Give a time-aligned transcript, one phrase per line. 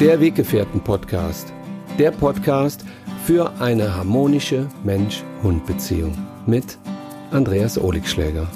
[0.00, 1.52] Der Weggefährten-Podcast.
[1.98, 2.86] Der Podcast
[3.26, 6.78] für eine harmonische Mensch-Hund-Beziehung mit
[7.30, 8.50] Andreas Oligschläger.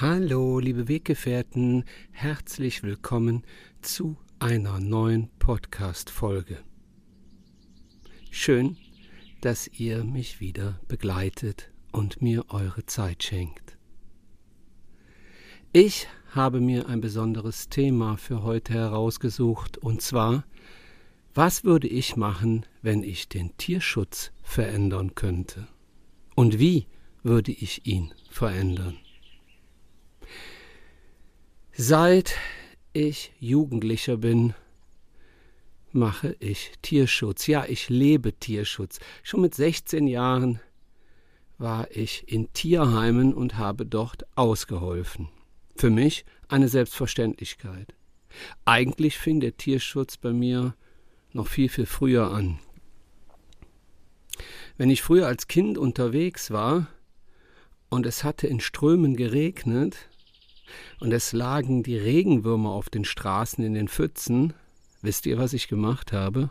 [0.00, 3.44] Hallo, liebe Weggefährten, herzlich willkommen
[3.82, 6.58] zu einer neuen Podcast-Folge.
[8.32, 8.76] Schön,
[9.42, 13.78] dass ihr mich wieder begleitet und mir eure Zeit schenkt.
[15.74, 20.44] Ich habe mir ein besonderes Thema für heute herausgesucht, und zwar,
[21.32, 25.66] was würde ich machen, wenn ich den Tierschutz verändern könnte?
[26.34, 26.86] Und wie
[27.22, 28.98] würde ich ihn verändern?
[31.72, 32.34] Seit
[32.92, 34.52] ich Jugendlicher bin,
[35.90, 37.46] mache ich Tierschutz.
[37.46, 38.98] Ja, ich lebe Tierschutz.
[39.22, 40.60] Schon mit 16 Jahren
[41.56, 45.30] war ich in Tierheimen und habe dort ausgeholfen.
[45.76, 47.94] Für mich eine Selbstverständlichkeit.
[48.64, 50.74] Eigentlich fing der Tierschutz bei mir
[51.32, 52.58] noch viel, viel früher an.
[54.76, 56.88] Wenn ich früher als Kind unterwegs war
[57.90, 59.96] und es hatte in Strömen geregnet
[61.00, 64.54] und es lagen die Regenwürmer auf den Straßen in den Pfützen,
[65.02, 66.50] wisst ihr, was ich gemacht habe?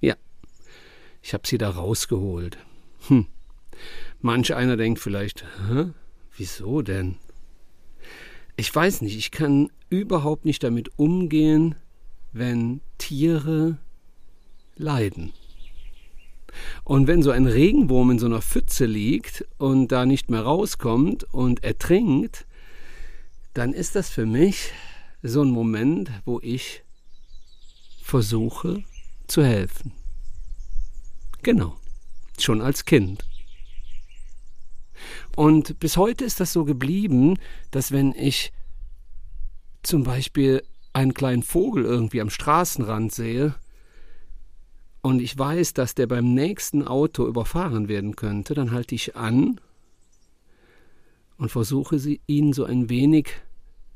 [0.00, 0.16] Ja,
[1.22, 2.58] ich habe sie da rausgeholt.
[3.08, 3.26] Hm.
[4.20, 5.90] Manch einer denkt vielleicht, Hä?
[6.36, 7.18] wieso denn?
[8.56, 11.74] Ich weiß nicht, ich kann überhaupt nicht damit umgehen,
[12.32, 13.78] wenn Tiere
[14.76, 15.32] leiden.
[16.84, 21.24] Und wenn so ein Regenwurm in so einer Pfütze liegt und da nicht mehr rauskommt
[21.24, 22.46] und ertrinkt,
[23.54, 24.70] dann ist das für mich
[25.22, 26.82] so ein Moment, wo ich
[28.02, 28.84] versuche
[29.26, 29.92] zu helfen.
[31.42, 31.76] Genau,
[32.38, 33.24] schon als Kind.
[35.36, 37.38] Und bis heute ist das so geblieben,
[37.70, 38.52] dass wenn ich
[39.82, 43.54] zum Beispiel einen kleinen Vogel irgendwie am Straßenrand sehe
[45.02, 49.60] und ich weiß, dass der beim nächsten Auto überfahren werden könnte, dann halte ich an
[51.36, 53.32] und versuche sie, ihn so ein wenig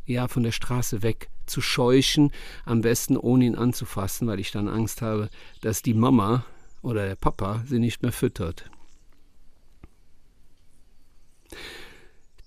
[0.06, 2.32] ja von der Straße weg zu scheuchen,
[2.65, 6.44] am besten ohne ihn anzufassen, weil ich dann Angst habe, dass die Mama
[6.82, 8.70] oder der Papa sie nicht mehr füttert.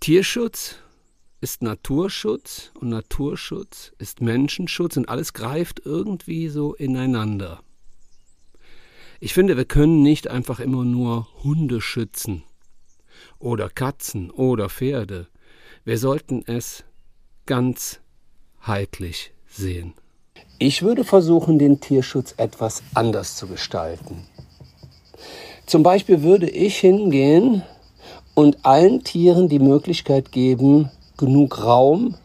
[0.01, 0.77] Tierschutz
[1.41, 7.59] ist Naturschutz und Naturschutz ist Menschenschutz und alles greift irgendwie so ineinander.
[9.19, 12.41] Ich finde, wir können nicht einfach immer nur Hunde schützen
[13.37, 15.27] oder Katzen oder Pferde.
[15.85, 16.83] Wir sollten es
[17.45, 19.93] ganzheitlich sehen.
[20.57, 24.25] Ich würde versuchen, den Tierschutz etwas anders zu gestalten.
[25.67, 27.61] Zum Beispiel würde ich hingehen
[28.41, 32.15] und allen Tieren die Möglichkeit geben, genug Raum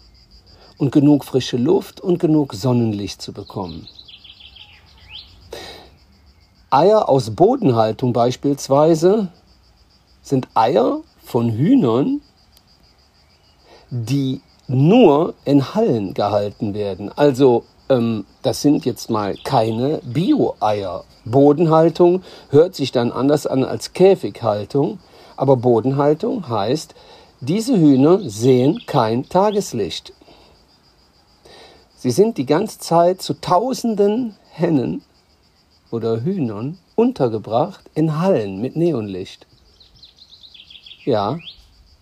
[0.78, 3.86] und genug frische Luft und genug Sonnenlicht zu bekommen.
[6.70, 9.28] Eier aus Bodenhaltung beispielsweise
[10.22, 12.22] sind Eier von Hühnern,
[13.90, 17.10] die nur in Hallen gehalten werden.
[17.14, 21.04] Also ähm, das sind jetzt mal keine Bio-Eier.
[21.26, 24.98] Bodenhaltung hört sich dann anders an als Käfighaltung.
[25.36, 26.94] Aber Bodenhaltung heißt,
[27.40, 30.12] diese Hühner sehen kein Tageslicht.
[31.96, 35.02] Sie sind die ganze Zeit zu tausenden Hennen
[35.90, 39.46] oder Hühnern untergebracht in Hallen mit Neonlicht.
[41.04, 41.38] Ja,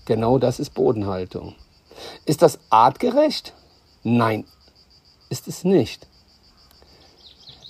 [0.04, 1.54] genau das ist Bodenhaltung.
[2.26, 3.52] Ist das artgerecht?
[4.02, 4.44] Nein,
[5.30, 6.06] ist es nicht.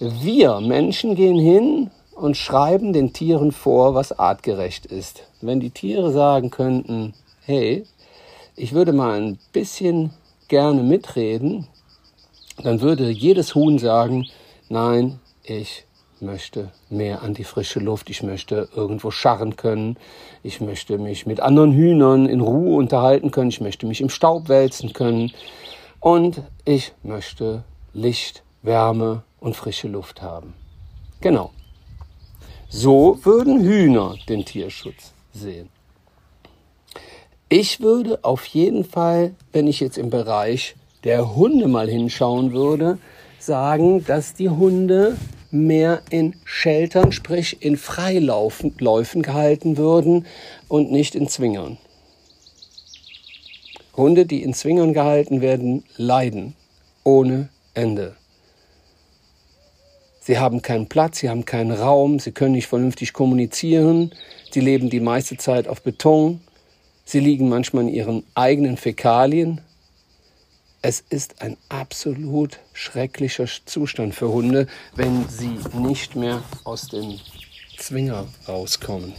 [0.00, 5.24] Wir Menschen gehen hin und schreiben den Tieren vor, was artgerecht ist.
[5.40, 7.14] Wenn die Tiere sagen könnten,
[7.44, 7.84] hey,
[8.56, 10.10] ich würde mal ein bisschen
[10.48, 11.66] gerne mitreden,
[12.62, 14.26] dann würde jedes Huhn sagen,
[14.68, 15.84] nein, ich
[16.20, 19.96] möchte mehr an die frische Luft, ich möchte irgendwo scharren können,
[20.42, 24.48] ich möchte mich mit anderen Hühnern in Ruhe unterhalten können, ich möchte mich im Staub
[24.48, 25.32] wälzen können
[26.00, 30.54] und ich möchte Licht, Wärme und frische Luft haben.
[31.20, 31.50] Genau.
[32.76, 35.68] So würden Hühner den Tierschutz sehen.
[37.48, 40.74] Ich würde auf jeden Fall, wenn ich jetzt im Bereich
[41.04, 42.98] der Hunde mal hinschauen würde,
[43.38, 45.16] sagen, dass die Hunde
[45.52, 48.72] mehr in Sheltern, sprich in Freiläufen
[49.22, 50.26] gehalten würden
[50.66, 51.78] und nicht in Zwingern.
[53.96, 56.56] Hunde, die in Zwingern gehalten werden, leiden
[57.04, 58.16] ohne Ende.
[60.24, 64.10] Sie haben keinen Platz, sie haben keinen Raum, sie können nicht vernünftig kommunizieren,
[64.50, 66.40] sie leben die meiste Zeit auf Beton,
[67.04, 69.60] sie liegen manchmal in ihren eigenen Fäkalien
[70.86, 77.18] es ist ein absolut schrecklicher Zustand für Hunde, wenn sie nicht mehr aus dem
[77.78, 79.14] Zwinger rauskommen.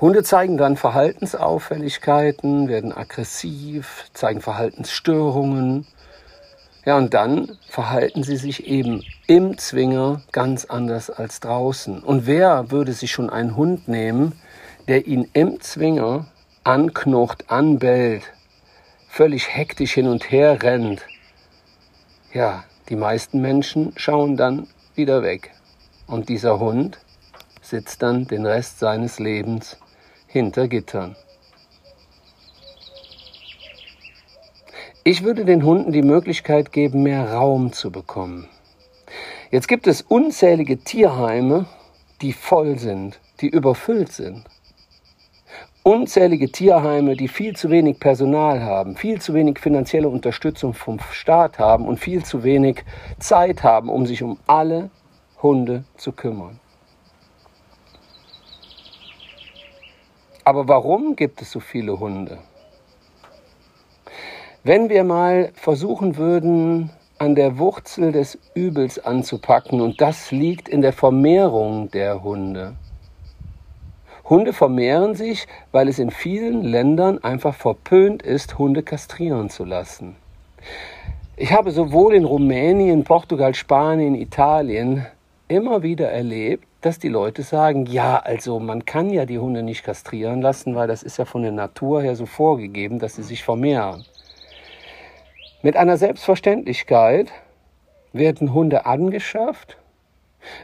[0.00, 5.84] Hunde zeigen dann Verhaltensauffälligkeiten, werden aggressiv, zeigen Verhaltensstörungen.
[6.86, 12.00] Ja, und dann verhalten sie sich eben im Zwinger ganz anders als draußen.
[12.00, 14.40] Und wer würde sich schon einen Hund nehmen,
[14.86, 16.28] der ihn im Zwinger
[16.62, 18.22] anknocht, anbellt,
[19.08, 21.02] völlig hektisch hin und her rennt?
[22.32, 25.50] Ja, die meisten Menschen schauen dann wieder weg.
[26.06, 27.00] Und dieser Hund
[27.62, 29.76] sitzt dann den Rest seines Lebens
[30.28, 31.16] hinter Gittern.
[35.08, 38.48] Ich würde den Hunden die Möglichkeit geben, mehr Raum zu bekommen.
[39.52, 41.66] Jetzt gibt es unzählige Tierheime,
[42.22, 44.42] die voll sind, die überfüllt sind.
[45.84, 51.60] Unzählige Tierheime, die viel zu wenig Personal haben, viel zu wenig finanzielle Unterstützung vom Staat
[51.60, 52.82] haben und viel zu wenig
[53.20, 54.90] Zeit haben, um sich um alle
[55.40, 56.58] Hunde zu kümmern.
[60.42, 62.38] Aber warum gibt es so viele Hunde?
[64.68, 70.82] Wenn wir mal versuchen würden, an der Wurzel des Übels anzupacken, und das liegt in
[70.82, 72.74] der Vermehrung der Hunde.
[74.24, 80.16] Hunde vermehren sich, weil es in vielen Ländern einfach verpönt ist, Hunde kastrieren zu lassen.
[81.36, 85.06] Ich habe sowohl in Rumänien, Portugal, Spanien, Italien
[85.46, 89.84] immer wieder erlebt, dass die Leute sagen, ja, also man kann ja die Hunde nicht
[89.84, 93.44] kastrieren lassen, weil das ist ja von der Natur her so vorgegeben, dass sie sich
[93.44, 94.04] vermehren.
[95.66, 97.32] Mit einer Selbstverständlichkeit
[98.12, 99.76] werden Hunde angeschafft.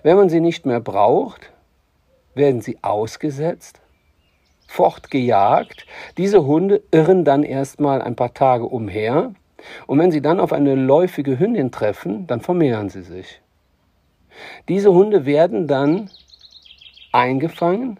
[0.05, 1.51] Wenn man sie nicht mehr braucht,
[2.37, 3.81] werden sie ausgesetzt,
[4.69, 5.87] fortgejagt.
[6.19, 9.35] Diese Hunde irren dann erstmal ein paar Tage umher.
[9.89, 13.43] Und wenn sie dann auf eine läufige Hündin treffen, dann vermehren sie sich.
[14.69, 16.11] Diese Hunde werden dann
[17.11, 17.99] eingefangen,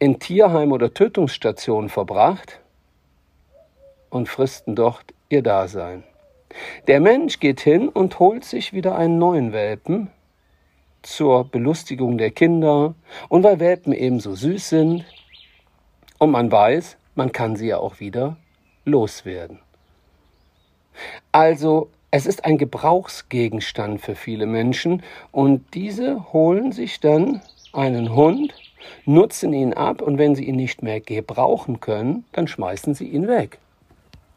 [0.00, 2.58] in Tierheim oder Tötungsstationen verbracht
[4.10, 6.04] und fristen dort ihr Dasein.
[6.86, 10.10] Der Mensch geht hin und holt sich wieder einen neuen Welpen
[11.02, 12.94] zur Belustigung der Kinder
[13.28, 15.04] und weil Welpen ebenso süß sind
[16.18, 18.36] und man weiß, man kann sie ja auch wieder
[18.84, 19.58] loswerden.
[21.32, 25.02] Also es ist ein Gebrauchsgegenstand für viele Menschen
[25.32, 27.40] und diese holen sich dann
[27.72, 28.54] einen Hund,
[29.06, 33.28] nutzen ihn ab und wenn sie ihn nicht mehr gebrauchen können, dann schmeißen sie ihn
[33.28, 33.58] weg.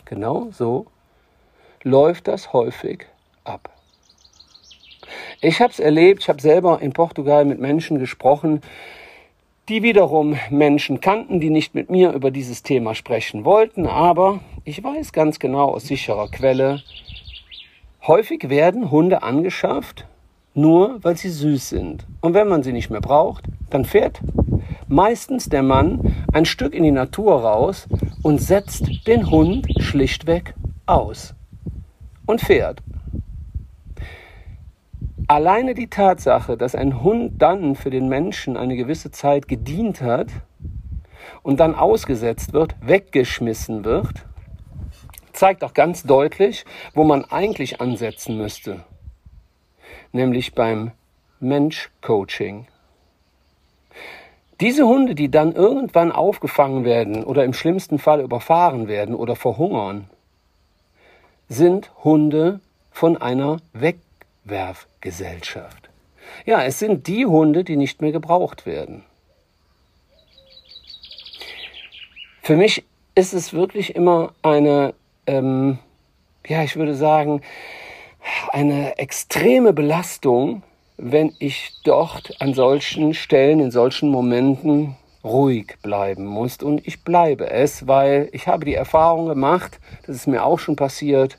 [0.06, 0.88] Genau so
[1.84, 3.06] läuft das häufig
[3.44, 3.70] ab.
[5.42, 8.62] Ich habe es erlebt, ich habe selber in Portugal mit Menschen gesprochen,
[9.70, 14.84] die wiederum Menschen kannten, die nicht mit mir über dieses Thema sprechen wollten, aber ich
[14.84, 16.82] weiß ganz genau aus sicherer Quelle,
[18.08, 20.06] Häufig werden Hunde angeschafft,
[20.56, 22.08] nur weil sie süß sind.
[22.22, 24.22] Und wenn man sie nicht mehr braucht, dann fährt
[24.88, 27.88] meistens der Mann ein Stück in die Natur raus
[28.24, 30.54] und setzt den Hund schlichtweg
[30.86, 31.34] aus
[32.26, 32.82] und fährt.
[35.28, 40.28] Alleine die Tatsache, dass ein Hund dann für den Menschen eine gewisse Zeit gedient hat
[41.42, 44.26] und dann ausgesetzt wird, weggeschmissen wird,
[45.34, 48.84] zeigt auch ganz deutlich, wo man eigentlich ansetzen müsste,
[50.16, 50.92] nämlich beim
[51.40, 52.66] Mensch-Coaching.
[54.60, 60.10] Diese Hunde, die dann irgendwann aufgefangen werden oder im schlimmsten Fall überfahren werden oder verhungern,
[61.50, 65.90] sind Hunde von einer Wegwerfgesellschaft.
[66.46, 69.04] Ja, es sind die Hunde, die nicht mehr gebraucht werden.
[72.42, 74.96] Für mich ist es wirklich immer eine
[75.28, 75.78] ähm,
[76.48, 77.42] ja, ich würde sagen,
[78.50, 80.64] eine extreme Belastung,
[80.98, 86.58] wenn ich dort an solchen Stellen, in solchen Momenten ruhig bleiben muss.
[86.58, 90.76] Und ich bleibe es, weil ich habe die Erfahrung gemacht, das ist mir auch schon
[90.76, 91.38] passiert,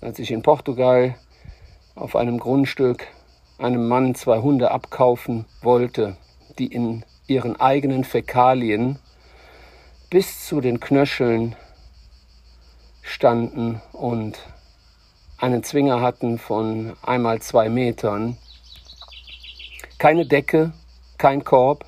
[0.00, 1.16] als ich in Portugal
[1.94, 3.06] auf einem Grundstück
[3.58, 6.16] einem Mann zwei Hunde abkaufen wollte,
[6.58, 8.98] die in ihren eigenen Fäkalien
[10.10, 11.56] bis zu den Knöcheln
[13.02, 14.38] standen und
[15.38, 18.36] einen Zwinger hatten von einmal zwei Metern.
[19.98, 20.72] Keine Decke,
[21.18, 21.84] kein Korb,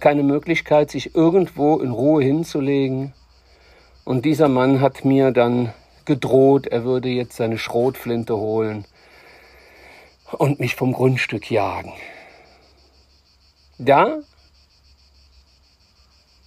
[0.00, 3.12] keine Möglichkeit, sich irgendwo in Ruhe hinzulegen.
[4.04, 5.72] Und dieser Mann hat mir dann
[6.04, 8.84] gedroht, er würde jetzt seine Schrotflinte holen
[10.32, 11.92] und mich vom Grundstück jagen.
[13.78, 14.20] Da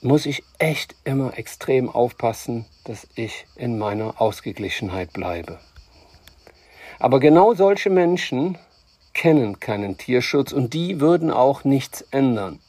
[0.02, 5.60] muss ich echt immer extrem aufpassen, dass ich in meiner Ausgeglichenheit bleibe.
[7.00, 8.58] Aber genau solche Menschen
[9.14, 12.60] kennen keinen Tierschutz und die würden auch nichts ändern.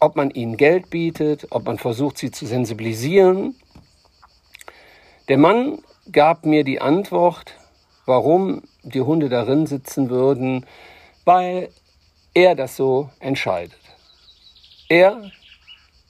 [0.00, 3.54] Ob man ihnen Geld bietet, ob man versucht, sie zu sensibilisieren.
[5.28, 7.54] Der Mann gab mir die Antwort,
[8.06, 10.64] warum die Hunde darin sitzen würden,
[11.24, 11.68] weil
[12.32, 13.78] er das so entscheidet.
[14.88, 15.30] Er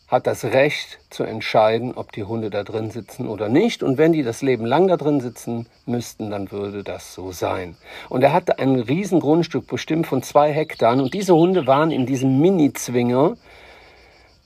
[0.08, 3.82] hat das Recht zu entscheiden, ob die Hunde da drin sitzen oder nicht.
[3.82, 7.76] Und wenn die das Leben lang da drin sitzen müssten, dann würde das so sein.
[8.08, 10.94] Und er hatte ein Riesengrundstück bestimmt von zwei Hektar.
[10.94, 13.36] Und diese Hunde waren in diesem Mini-Zwinger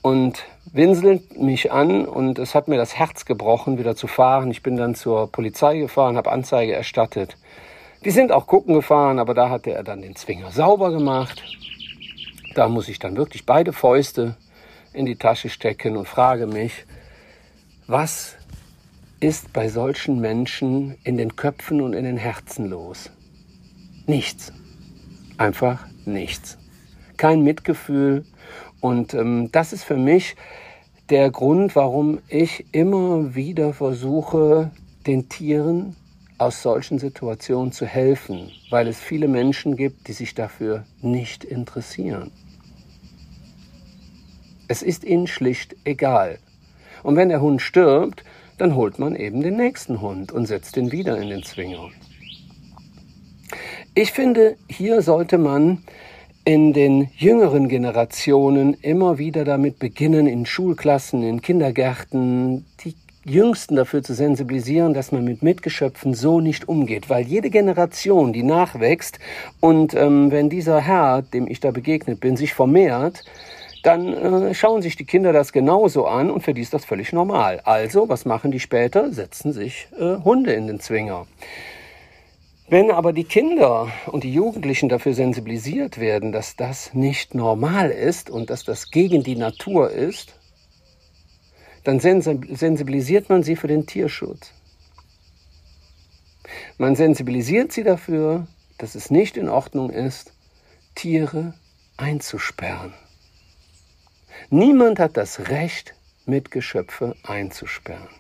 [0.03, 0.43] und
[0.73, 4.51] winselt mich an und es hat mir das Herz gebrochen, wieder zu fahren.
[4.51, 7.37] Ich bin dann zur Polizei gefahren, habe Anzeige erstattet.
[8.05, 11.45] Die sind auch gucken gefahren, aber da hatte er dann den Zwinger sauber gemacht.
[12.57, 14.37] Da muss ich dann wirklich beide Fäuste
[14.93, 16.85] in die Tasche stecken und frage mich,
[17.87, 18.37] was
[19.21, 23.11] ist bei solchen Menschen in den Köpfen und in den Herzen los?
[24.07, 24.53] Nichts.
[25.39, 26.59] Einfach nichts.
[27.17, 28.25] Kein Mitgefühl.
[28.81, 30.37] Und ähm, das ist für mich
[31.09, 34.71] der Grund, warum ich immer wieder versuche,
[35.07, 35.97] den Tieren
[36.39, 42.33] aus solchen Situationen zu helfen, weil es viele Menschen gibt, die sich dafür nicht interessieren.
[44.73, 46.39] Es ist ihnen schlicht egal.
[47.03, 48.25] Und wenn der Hund stirbt,
[48.57, 51.91] dann holt man eben den nächsten Hund und setzt ihn wieder in den Zwinger.
[53.95, 55.83] Ich finde, hier sollte man
[56.47, 62.95] in den jüngeren Generationen immer wieder damit beginnen, in Schulklassen, in Kindergärten, die
[63.27, 68.43] Jüngsten dafür zu sensibilisieren, dass man mit Mitgeschöpfen so nicht umgeht, weil jede Generation, die
[68.43, 69.19] nachwächst
[69.61, 73.23] und ähm, wenn dieser Herr, dem ich da begegnet bin, sich vermehrt,
[73.83, 77.13] dann äh, schauen sich die Kinder das genauso an und für die ist das völlig
[77.13, 77.61] normal.
[77.65, 79.13] Also, was machen die später?
[79.13, 81.27] Setzen sich äh, Hunde in den Zwinger.
[82.69, 88.31] Wenn aber die Kinder und die Jugendlichen dafür sensibilisiert werden, dass das nicht normal ist
[88.31, 90.35] und dass das gegen die Natur ist,
[91.85, 94.53] dann sensibilisiert man sie für den Tierschutz.
[96.79, 98.47] Man sensibilisiert sie dafür,
[98.79, 100.33] dass es nicht in Ordnung ist,
[100.95, 101.55] Tiere
[101.97, 102.95] einzusperren.
[104.55, 105.95] Niemand hat das Recht,
[106.27, 108.11] Mitgeschöpfe einzusperren.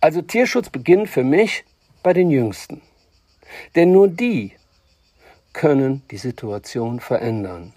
[0.00, 1.64] Also Tierschutz beginnt für mich
[2.04, 2.80] bei den Jüngsten.
[3.74, 4.52] Denn nur die
[5.52, 7.72] können die Situation verändern.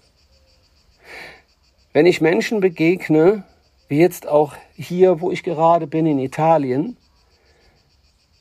[1.92, 3.42] Wenn ich Menschen begegne,
[3.88, 6.96] wie jetzt auch hier, wo ich gerade bin in Italien,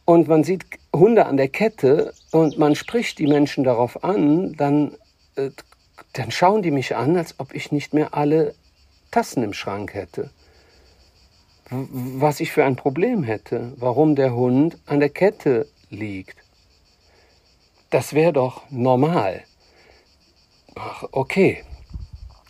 [0.06, 0.64] und man sieht
[0.96, 4.96] Hunde an der Kette und man spricht die Menschen darauf an, dann
[5.38, 5.50] äh,
[6.14, 8.56] dann schauen die mich an, als ob ich nicht mehr alle
[9.12, 10.30] Tassen im Schrank hätte.
[11.70, 16.38] Was ich für ein Problem hätte, warum der Hund an der Kette liegt.
[17.90, 19.44] Das wäre doch normal.
[20.76, 21.64] Ach, okay.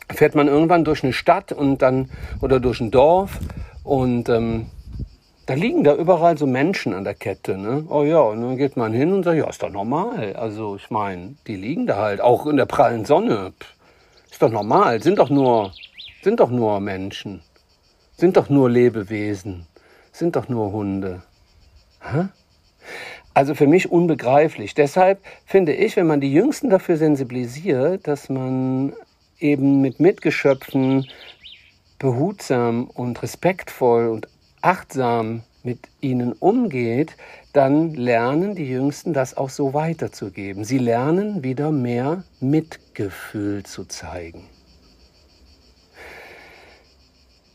[0.10, 3.40] Fährt man irgendwann durch eine Stadt und dann oder durch ein Dorf
[3.84, 4.68] und ähm,
[5.46, 7.86] da liegen da überall so Menschen an der Kette, ne?
[7.90, 10.36] Oh ja, und dann geht man hin und sagt, ja, ist doch normal.
[10.36, 13.54] Also ich meine, die liegen da halt, auch in der prallen Sonne.
[14.32, 15.74] Ist doch normal, sind doch nur,
[16.22, 17.42] sind doch nur Menschen.
[18.16, 19.68] Sind doch nur Lebewesen.
[20.12, 21.24] Sind doch nur Hunde.
[22.00, 22.28] Hä?
[23.34, 24.76] Also für mich unbegreiflich.
[24.76, 28.94] Deshalb finde ich, wenn man die Jüngsten dafür sensibilisiert, dass man
[29.40, 31.10] eben mit Mitgeschöpfen
[31.98, 34.28] behutsam und respektvoll und
[34.64, 37.16] achtsam mit ihnen umgeht,
[37.54, 40.64] dann lernen die Jüngsten das auch so weiterzugeben.
[40.64, 44.44] Sie lernen wieder mehr Mitgefühl zu zeigen.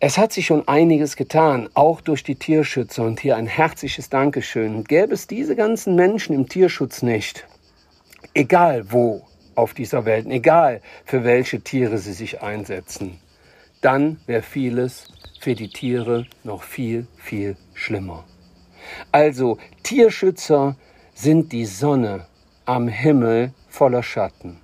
[0.01, 4.85] Es hat sich schon einiges getan, auch durch die Tierschützer und hier ein herzliches Dankeschön.
[4.85, 7.49] Gäbe es diese ganzen Menschen im Tierschutz nicht,
[8.33, 13.19] egal wo auf dieser Welt, egal für welche Tiere sie sich einsetzen,
[13.81, 15.07] dann wäre vieles
[15.41, 18.25] für die Tiere noch viel, viel schlimmer.
[19.13, 20.77] Also Tierschützer
[21.15, 22.27] sind die Sonne
[22.65, 24.61] am Himmel voller Schatten.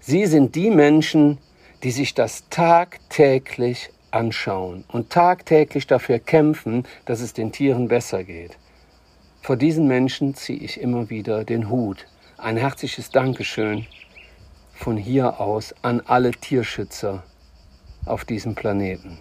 [0.00, 1.38] Sie sind die Menschen,
[1.82, 8.56] die sich das tagtäglich anschauen und tagtäglich dafür kämpfen, dass es den Tieren besser geht.
[9.42, 12.06] Vor diesen Menschen ziehe ich immer wieder den Hut.
[12.36, 13.86] Ein herzliches Dankeschön
[14.74, 17.22] von hier aus an alle Tierschützer
[18.06, 19.18] auf diesem Planeten.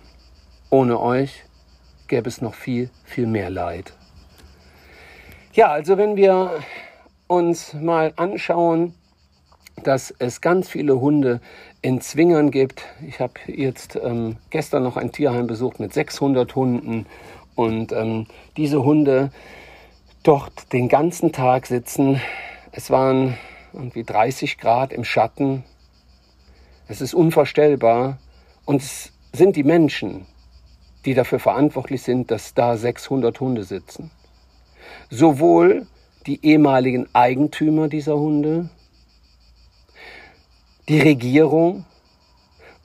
[0.69, 1.43] Ohne euch
[2.07, 3.93] gäbe es noch viel, viel mehr Leid.
[5.53, 6.51] Ja, also wenn wir
[7.27, 8.93] uns mal anschauen,
[9.83, 11.41] dass es ganz viele Hunde
[11.81, 12.83] in Zwingern gibt.
[13.07, 17.05] Ich habe jetzt ähm, gestern noch ein Tierheim besucht mit 600 Hunden
[17.55, 18.27] und ähm,
[18.57, 19.31] diese Hunde
[20.23, 22.21] dort den ganzen Tag sitzen.
[22.71, 23.37] Es waren
[23.73, 25.63] irgendwie 30 Grad im Schatten.
[26.87, 28.17] Es ist unvorstellbar.
[28.65, 30.25] Und es sind die Menschen,
[31.05, 34.11] die dafür verantwortlich sind, dass da 600 Hunde sitzen.
[35.09, 35.87] Sowohl
[36.25, 38.69] die ehemaligen Eigentümer dieser Hunde,
[40.89, 41.85] die Regierung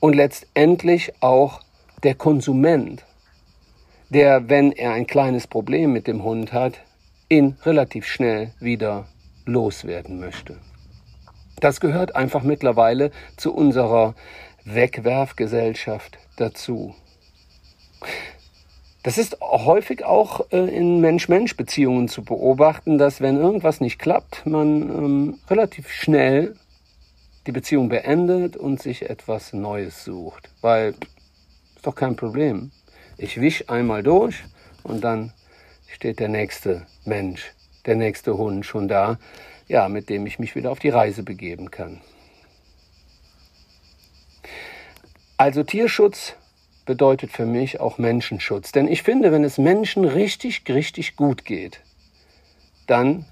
[0.01, 1.61] und letztendlich auch
[2.03, 3.05] der Konsument,
[4.11, 6.81] der, wenn er ein kleines Problem mit dem Hund hat,
[7.29, 9.07] ihn relativ schnell wieder
[9.47, 10.59] loswerden möchte.
[11.61, 14.15] Das gehört einfach mittlerweile zu unserer
[14.75, 16.95] Wegwerfgesellschaft dazu.
[19.03, 24.83] Das ist häufig auch äh, in Mensch-Mensch-Beziehungen zu beobachten, dass wenn irgendwas nicht klappt, man
[24.83, 26.55] ähm, relativ schnell
[27.47, 30.51] die Beziehung beendet und sich etwas Neues sucht.
[30.61, 30.95] Weil
[31.77, 32.73] ist doch kein Problem.
[33.17, 34.37] Ich wisch einmal durch
[34.83, 35.33] und dann
[35.89, 37.53] steht der nächste Mensch,
[37.87, 39.19] der nächste Hund schon da,
[39.67, 42.03] ja, mit dem ich mich wieder auf die Reise begeben kann.
[45.41, 46.35] Also Tierschutz
[46.85, 48.73] bedeutet für mich auch Menschenschutz.
[48.73, 51.81] Denn ich finde, wenn es Menschen richtig, richtig gut geht,
[52.87, 53.25] dann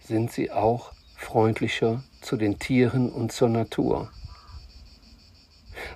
[0.00, 4.10] sind sie auch freundlicher zu den Tieren und zur Natur.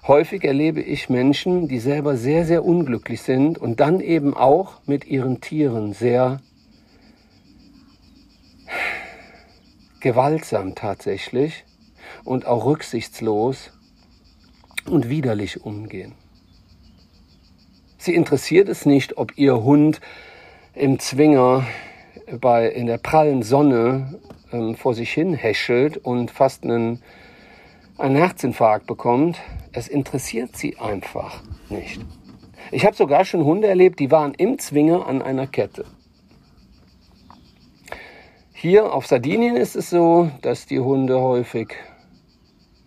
[0.06, 5.06] Häufig erlebe ich Menschen, die selber sehr, sehr unglücklich sind und dann eben auch mit
[5.06, 6.42] ihren Tieren sehr
[10.00, 11.64] gewaltsam tatsächlich
[12.22, 13.70] und auch rücksichtslos
[14.88, 16.14] und widerlich umgehen.
[17.98, 20.00] Sie interessiert es nicht, ob ihr Hund
[20.74, 21.66] im Zwinger
[22.40, 24.20] bei, in der prallen Sonne
[24.52, 27.02] ähm, vor sich hin häschelt und fast einen,
[27.96, 29.38] einen Herzinfarkt bekommt.
[29.72, 32.00] Es interessiert sie einfach nicht.
[32.70, 35.84] Ich habe sogar schon Hunde erlebt, die waren im Zwinger an einer Kette.
[38.52, 41.74] Hier auf Sardinien ist es so, dass die Hunde häufig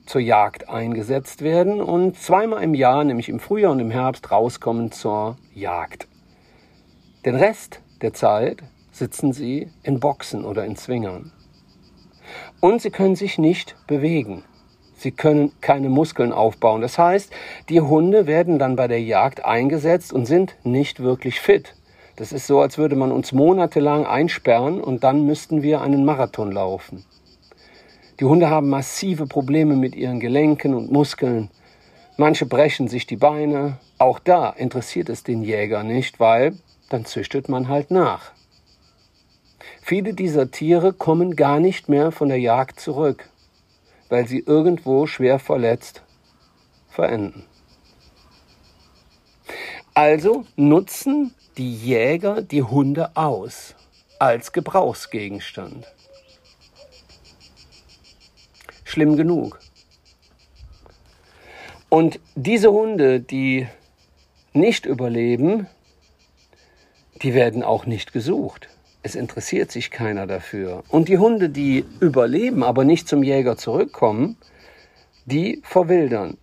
[0.05, 4.91] zur Jagd eingesetzt werden und zweimal im Jahr, nämlich im Frühjahr und im Herbst, rauskommen
[4.91, 6.07] zur Jagd.
[7.25, 11.31] Den Rest der Zeit sitzen sie in Boxen oder in Zwingern.
[12.59, 14.43] Und sie können sich nicht bewegen.
[14.95, 16.81] Sie können keine Muskeln aufbauen.
[16.81, 17.31] Das heißt,
[17.69, 21.75] die Hunde werden dann bei der Jagd eingesetzt und sind nicht wirklich fit.
[22.17, 26.51] Das ist so, als würde man uns monatelang einsperren und dann müssten wir einen Marathon
[26.51, 27.03] laufen.
[28.21, 31.49] Die Hunde haben massive Probleme mit ihren Gelenken und Muskeln.
[32.17, 33.79] Manche brechen sich die Beine.
[33.97, 36.55] Auch da interessiert es den Jäger nicht, weil
[36.89, 38.31] dann züchtet man halt nach.
[39.81, 43.27] Viele dieser Tiere kommen gar nicht mehr von der Jagd zurück,
[44.09, 46.03] weil sie irgendwo schwer verletzt
[46.89, 47.47] verenden.
[49.95, 53.73] Also nutzen die Jäger die Hunde aus
[54.19, 55.87] als Gebrauchsgegenstand
[58.91, 59.59] schlimm genug.
[61.89, 63.67] Und diese Hunde, die
[64.53, 65.67] nicht überleben,
[67.21, 68.69] die werden auch nicht gesucht.
[69.03, 70.83] Es interessiert sich keiner dafür.
[70.89, 74.37] Und die Hunde, die überleben, aber nicht zum Jäger zurückkommen,
[75.25, 76.37] die verwildern.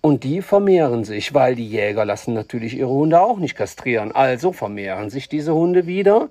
[0.00, 4.12] Und die vermehren sich, weil die Jäger lassen natürlich ihre Hunde auch nicht kastrieren.
[4.12, 6.30] Also vermehren sich diese Hunde wieder,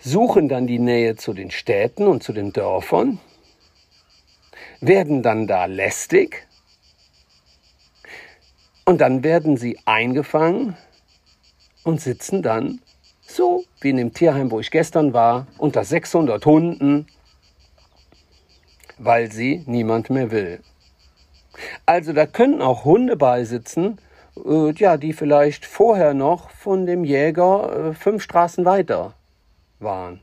[0.00, 3.20] suchen dann die Nähe zu den Städten und zu den Dörfern
[4.80, 6.46] werden dann da lästig
[8.84, 10.76] und dann werden sie eingefangen
[11.84, 12.80] und sitzen dann
[13.20, 17.06] so wie in dem Tierheim, wo ich gestern war, unter 600 Hunden,
[18.98, 20.60] weil sie niemand mehr will.
[21.86, 24.00] Also da können auch Hunde beisitzen,
[24.36, 29.14] äh, ja, die vielleicht vorher noch von dem Jäger äh, fünf Straßen weiter
[29.78, 30.20] waren.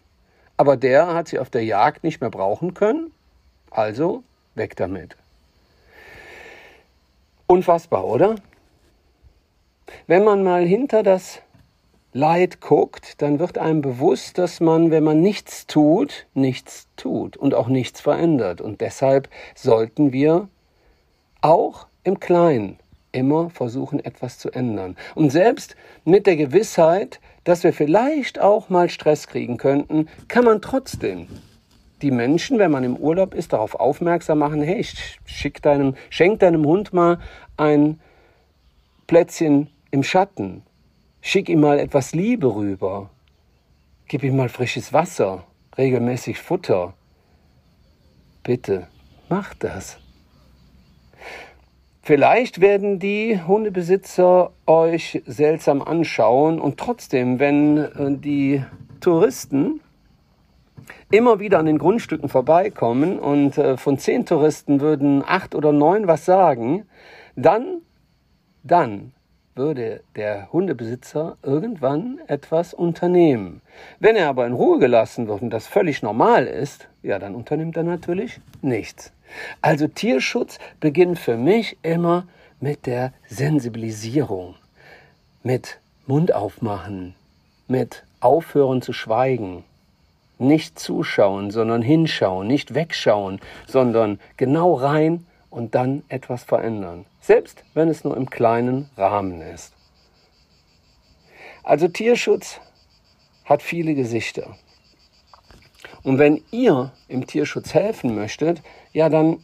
[0.57, 3.11] Aber der hat sie auf der Jagd nicht mehr brauchen können,
[3.69, 4.23] also
[4.55, 5.15] Weg damit.
[7.47, 8.35] Unfassbar, oder?
[10.07, 11.41] Wenn man mal hinter das
[12.11, 17.53] Leid guckt, dann wird einem bewusst, dass man, wenn man nichts tut, nichts tut und
[17.53, 18.61] auch nichts verändert.
[18.61, 20.47] Und deshalb sollten wir
[21.41, 22.79] auch im Kleinen
[23.11, 24.95] immer versuchen, etwas zu ändern.
[25.13, 30.61] Und selbst mit der Gewissheit, dass wir vielleicht auch mal Stress kriegen könnten, kann man
[30.61, 31.27] trotzdem
[32.05, 34.85] die Menschen, wenn man im Urlaub ist, darauf aufmerksam machen, hey,
[35.25, 37.17] schick deinem, schenk deinem Hund mal
[37.57, 37.99] ein
[39.07, 40.61] Plätzchen im Schatten.
[41.19, 43.09] Schick ihm mal etwas Liebe rüber.
[44.07, 45.45] Gib ihm mal frisches Wasser,
[45.79, 46.93] regelmäßig Futter.
[48.43, 48.87] Bitte.
[49.27, 49.97] macht das.
[52.03, 58.63] Vielleicht werden die Hundebesitzer euch seltsam anschauen und trotzdem, wenn äh, die
[58.99, 59.81] Touristen
[61.11, 66.07] immer wieder an den Grundstücken vorbeikommen und äh, von zehn Touristen würden acht oder neun
[66.07, 66.85] was sagen,
[67.35, 67.81] dann,
[68.63, 69.13] dann
[69.55, 73.61] würde der Hundebesitzer irgendwann etwas unternehmen.
[73.99, 77.77] Wenn er aber in Ruhe gelassen wird und das völlig normal ist, ja, dann unternimmt
[77.77, 79.13] er natürlich nichts.
[79.61, 82.27] Also Tierschutz beginnt für mich immer
[82.59, 84.55] mit der Sensibilisierung,
[85.43, 87.15] mit Mund aufmachen,
[87.67, 89.63] mit aufhören zu schweigen,
[90.37, 97.87] nicht zuschauen, sondern hinschauen, nicht wegschauen, sondern genau rein und dann etwas verändern, selbst wenn
[97.87, 99.73] es nur im kleinen Rahmen ist.
[101.63, 102.59] Also Tierschutz
[103.45, 104.55] hat viele Gesichter.
[106.03, 108.61] Und wenn ihr im Tierschutz helfen möchtet,
[108.93, 109.39] ja, dann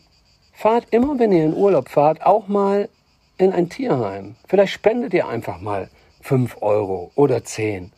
[0.53, 2.89] fahrt immer, wenn ihr in Urlaub fahrt, auch mal
[3.37, 4.35] in ein Tierheim.
[4.47, 5.89] Vielleicht spendet ihr einfach mal
[6.21, 7.91] 5 Euro oder 10.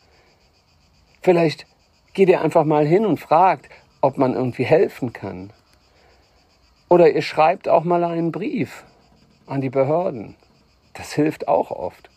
[1.20, 1.66] Vielleicht
[2.14, 3.68] geht ihr einfach mal hin und fragt,
[4.00, 5.52] ob man irgendwie helfen kann.
[6.88, 8.84] Oder ihr schreibt auch mal einen Brief
[9.46, 10.36] an die Behörden.
[10.94, 12.08] Das hilft auch oft.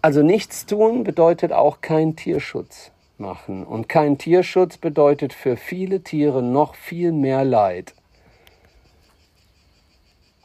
[0.00, 3.64] Also nichts tun bedeutet auch kein Tierschutz machen.
[3.64, 7.94] Und kein Tierschutz bedeutet für viele Tiere noch viel mehr Leid.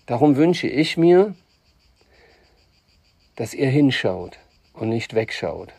[0.06, 1.36] Darum wünsche ich mir,
[3.36, 4.40] dass ihr hinschaut
[4.74, 5.74] und nicht wegschaut.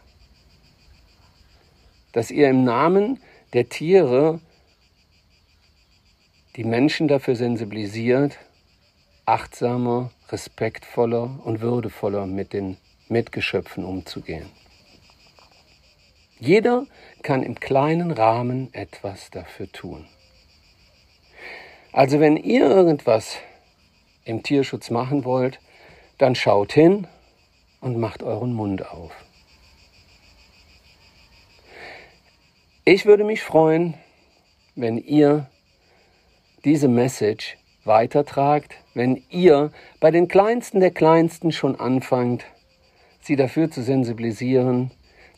[2.19, 3.21] Dass ihr im Namen
[3.53, 4.41] der Tiere
[6.57, 8.37] die Menschen dafür sensibilisiert,
[9.25, 12.77] achtsamer, respektvoller und würdevoller mit den
[13.07, 14.51] Mitgeschöpfen umzugehen.
[16.41, 16.89] Jeder
[17.23, 20.05] kann im kleinen Rahmen etwas dafür tun.
[21.93, 23.37] Also wenn ihr irgendwas
[24.25, 25.61] im Tierschutz machen wollt,
[26.19, 27.07] dann schaut hin
[27.81, 29.13] und macht euren Mund auf.
[32.91, 33.93] Ich würde mich freuen,
[34.75, 35.47] wenn ihr
[36.65, 42.47] diese Message weitertragt, wenn ihr bei den Kleinsten der Kleinsten schon anfangt,
[43.21, 44.91] sie dafür zu sensibilisieren,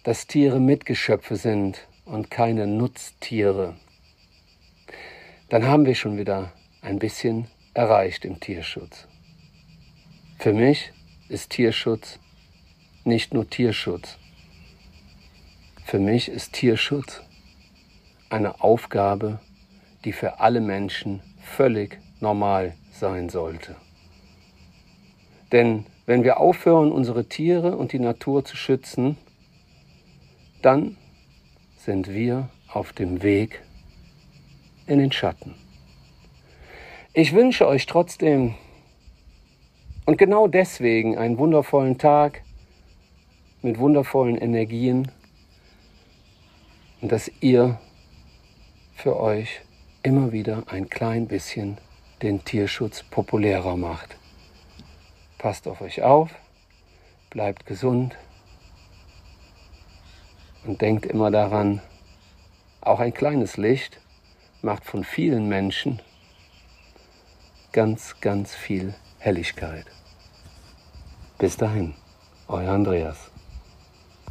[0.05, 3.75] dass Tiere Mitgeschöpfe sind und keine Nutztiere,
[5.49, 9.09] dann haben wir schon wieder ein bisschen erreicht im Tierschutz.
[10.39, 10.93] Für mich
[11.29, 12.21] ist Tierschutz
[13.03, 14.19] nicht nur Tierschutz.
[15.85, 17.23] Für mich ist Tierschutz
[18.31, 19.40] eine Aufgabe,
[20.05, 23.77] die für alle Menschen völlig normal sein sollte.
[25.53, 29.16] Denn wenn wir aufhören, unsere Tiere und die Natur zu schützen,
[30.62, 30.97] dann
[31.77, 33.62] sind wir auf dem Weg
[34.87, 35.55] in den Schatten.
[37.12, 38.55] Ich wünsche euch trotzdem
[40.07, 42.43] und genau deswegen einen wundervollen Tag
[43.62, 45.11] mit wundervollen Energien
[47.01, 47.79] und dass ihr
[49.01, 49.63] für euch
[50.03, 51.79] immer wieder ein klein bisschen
[52.21, 54.19] den Tierschutz populärer macht.
[55.39, 56.31] Passt auf euch auf,
[57.31, 58.15] bleibt gesund
[60.67, 61.81] und denkt immer daran,
[62.83, 63.99] auch ein kleines Licht
[64.61, 66.03] macht von vielen Menschen
[67.73, 69.87] ganz, ganz viel Helligkeit.
[71.39, 71.95] Bis dahin,
[72.49, 73.30] euer Andreas.